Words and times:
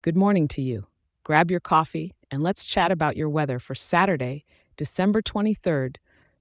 Good 0.00 0.14
morning 0.14 0.46
to 0.48 0.62
you. 0.62 0.86
Grab 1.24 1.50
your 1.50 1.58
coffee 1.58 2.14
and 2.30 2.40
let's 2.40 2.64
chat 2.64 2.92
about 2.92 3.16
your 3.16 3.28
weather 3.28 3.58
for 3.58 3.74
Saturday, 3.74 4.44
December 4.76 5.20
23rd, 5.20 5.96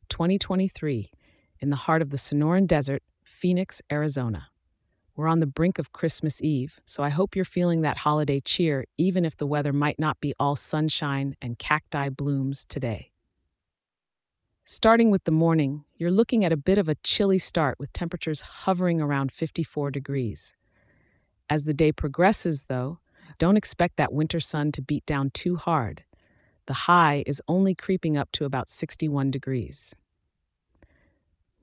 2023, 0.10 1.10
in 1.60 1.72
the 1.72 1.76
heart 1.76 2.04
of 2.04 2.12
the 2.12 2.18
Sonoran 2.18 2.68
Desert, 2.68 3.02
Phoenix, 3.24 3.82
Arizona. 3.92 4.50
We're 5.16 5.28
on 5.28 5.40
the 5.40 5.48
brink 5.48 5.80
of 5.80 5.92
Christmas 5.92 6.40
Eve, 6.44 6.80
so 6.86 7.02
I 7.02 7.10
hope 7.10 7.36
you're 7.36 7.44
feeling 7.44 7.82
that 7.82 7.98
holiday 7.98 8.42
cheer 8.42 8.86
even 8.96 9.26
if 9.26 9.36
the 9.36 9.48
weather 9.48 9.74
might 9.74 9.98
not 9.98 10.22
be 10.22 10.36
all 10.40 10.56
sunshine 10.56 11.36
and 11.42 11.58
cacti 11.58 12.10
blooms 12.10 12.64
today. 12.64 13.10
Starting 14.66 15.10
with 15.10 15.24
the 15.24 15.32
morning, 15.32 15.84
you're 15.96 16.12
looking 16.12 16.46
at 16.46 16.54
a 16.54 16.58
bit 16.58 16.78
of 16.78 16.88
a 16.88 16.96
chilly 17.02 17.40
start 17.40 17.80
with 17.80 17.92
temperatures 17.92 18.42
hovering 18.42 19.02
around 19.02 19.32
54 19.32 19.90
degrees. 19.90 20.54
As 21.50 21.64
the 21.64 21.74
day 21.74 21.92
progresses, 21.92 22.66
though, 22.68 23.00
don't 23.38 23.58
expect 23.58 23.98
that 23.98 24.14
winter 24.14 24.40
sun 24.40 24.72
to 24.74 24.82
beat 24.82 25.06
down 25.06 25.30
too 25.32 25.56
hard. 25.56 26.04
The 26.66 26.74
high 26.74 27.24
is 27.26 27.42
only 27.48 27.74
creeping 27.76 28.18
up 28.18 28.32
to 28.34 28.46
about 28.46 28.70
61 28.70 29.32
degrees. 29.32 29.96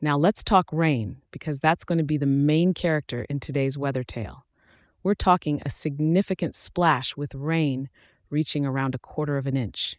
Now 0.00 0.16
let's 0.16 0.42
talk 0.42 0.66
rain, 0.72 1.22
because 1.30 1.60
that's 1.60 1.84
going 1.84 1.98
to 1.98 2.04
be 2.04 2.16
the 2.16 2.26
main 2.26 2.74
character 2.74 3.26
in 3.28 3.40
today's 3.40 3.78
weather 3.78 4.02
tale. 4.04 4.44
We're 5.02 5.14
talking 5.14 5.60
a 5.64 5.70
significant 5.70 6.54
splash 6.54 7.16
with 7.16 7.34
rain 7.34 7.88
reaching 8.30 8.64
around 8.64 8.94
a 8.94 8.98
quarter 8.98 9.36
of 9.36 9.46
an 9.46 9.56
inch. 9.56 9.96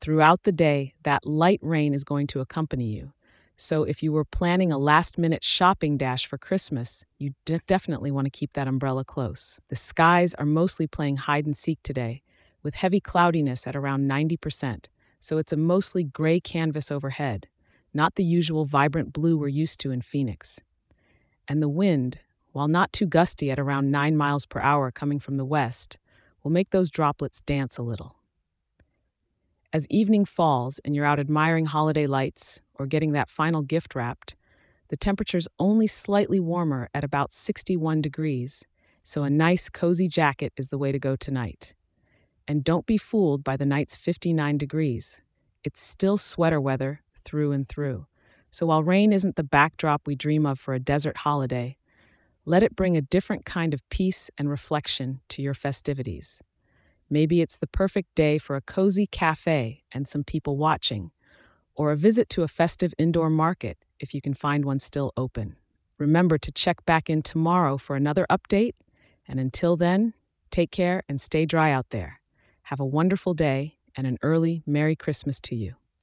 Throughout 0.00 0.44
the 0.44 0.52
day, 0.52 0.94
that 1.02 1.26
light 1.26 1.60
rain 1.62 1.94
is 1.94 2.04
going 2.04 2.26
to 2.28 2.40
accompany 2.40 2.86
you. 2.86 3.12
So 3.60 3.82
if 3.82 4.04
you 4.04 4.12
were 4.12 4.24
planning 4.24 4.70
a 4.70 4.78
last 4.78 5.18
minute 5.18 5.42
shopping 5.42 5.96
dash 5.96 6.26
for 6.26 6.38
Christmas, 6.38 7.04
you 7.18 7.34
de- 7.44 7.58
definitely 7.66 8.12
want 8.12 8.26
to 8.26 8.30
keep 8.30 8.52
that 8.52 8.68
umbrella 8.68 9.04
close. 9.04 9.58
The 9.68 9.74
skies 9.74 10.32
are 10.34 10.46
mostly 10.46 10.86
playing 10.86 11.16
hide 11.16 11.44
and 11.44 11.56
seek 11.56 11.82
today, 11.82 12.22
with 12.62 12.76
heavy 12.76 13.00
cloudiness 13.00 13.66
at 13.66 13.74
around 13.74 14.08
90%, 14.08 14.86
so 15.18 15.38
it's 15.38 15.52
a 15.52 15.56
mostly 15.56 16.04
gray 16.04 16.38
canvas 16.38 16.92
overhead, 16.92 17.48
not 17.92 18.14
the 18.14 18.22
usual 18.22 18.64
vibrant 18.64 19.12
blue 19.12 19.36
we're 19.36 19.48
used 19.48 19.80
to 19.80 19.90
in 19.90 20.02
Phoenix. 20.02 20.60
And 21.48 21.60
the 21.60 21.68
wind, 21.68 22.20
while 22.52 22.68
not 22.68 22.92
too 22.92 23.06
gusty 23.06 23.50
at 23.50 23.58
around 23.58 23.90
9 23.90 24.16
miles 24.16 24.46
per 24.46 24.60
hour 24.60 24.92
coming 24.92 25.18
from 25.18 25.36
the 25.36 25.44
west, 25.44 25.98
will 26.44 26.52
make 26.52 26.70
those 26.70 26.90
droplets 26.90 27.40
dance 27.40 27.76
a 27.76 27.82
little. 27.82 28.18
As 29.72 29.88
evening 29.90 30.24
falls 30.24 30.78
and 30.84 30.94
you're 30.94 31.04
out 31.04 31.18
admiring 31.18 31.66
holiday 31.66 32.06
lights 32.06 32.62
or 32.78 32.86
getting 32.86 33.12
that 33.12 33.30
final 33.30 33.62
gift 33.62 33.94
wrapped, 33.94 34.36
the 34.88 34.96
temperature's 34.96 35.48
only 35.58 35.86
slightly 35.86 36.40
warmer 36.40 36.88
at 36.94 37.04
about 37.04 37.32
61 37.32 38.00
degrees, 38.00 38.64
so 39.02 39.22
a 39.22 39.30
nice 39.30 39.68
cozy 39.68 40.08
jacket 40.08 40.52
is 40.56 40.68
the 40.68 40.78
way 40.78 40.92
to 40.92 40.98
go 40.98 41.16
tonight. 41.16 41.74
And 42.46 42.64
don't 42.64 42.86
be 42.86 42.96
fooled 42.96 43.44
by 43.44 43.56
the 43.56 43.66
night's 43.66 43.96
59 43.96 44.56
degrees. 44.56 45.20
It's 45.62 45.82
still 45.82 46.16
sweater 46.16 46.60
weather 46.60 47.02
through 47.22 47.52
and 47.52 47.68
through. 47.68 48.06
So 48.50 48.66
while 48.66 48.82
rain 48.82 49.12
isn't 49.12 49.36
the 49.36 49.44
backdrop 49.44 50.06
we 50.06 50.14
dream 50.14 50.46
of 50.46 50.58
for 50.58 50.72
a 50.72 50.80
desert 50.80 51.18
holiday, 51.18 51.76
let 52.46 52.62
it 52.62 52.74
bring 52.74 52.96
a 52.96 53.02
different 53.02 53.44
kind 53.44 53.74
of 53.74 53.86
peace 53.90 54.30
and 54.38 54.48
reflection 54.48 55.20
to 55.28 55.42
your 55.42 55.52
festivities. 55.52 56.42
Maybe 57.10 57.42
it's 57.42 57.58
the 57.58 57.66
perfect 57.66 58.14
day 58.14 58.38
for 58.38 58.56
a 58.56 58.62
cozy 58.62 59.06
cafe 59.06 59.84
and 59.92 60.08
some 60.08 60.24
people 60.24 60.56
watching, 60.56 61.10
or 61.78 61.92
a 61.92 61.96
visit 61.96 62.28
to 62.28 62.42
a 62.42 62.48
festive 62.48 62.92
indoor 62.98 63.30
market 63.30 63.78
if 64.00 64.12
you 64.12 64.20
can 64.20 64.34
find 64.34 64.64
one 64.64 64.80
still 64.80 65.12
open. 65.16 65.56
Remember 65.96 66.36
to 66.36 66.52
check 66.52 66.84
back 66.84 67.08
in 67.08 67.22
tomorrow 67.22 67.78
for 67.78 67.96
another 67.96 68.26
update, 68.28 68.74
and 69.26 69.40
until 69.40 69.76
then, 69.76 70.12
take 70.50 70.70
care 70.70 71.04
and 71.08 71.20
stay 71.20 71.46
dry 71.46 71.70
out 71.70 71.90
there. 71.90 72.20
Have 72.64 72.80
a 72.80 72.84
wonderful 72.84 73.32
day 73.32 73.78
and 73.96 74.06
an 74.06 74.18
early 74.22 74.62
Merry 74.66 74.96
Christmas 74.96 75.40
to 75.40 75.54
you. 75.54 75.76